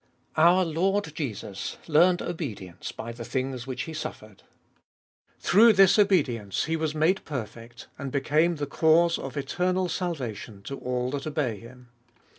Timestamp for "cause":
8.65-9.19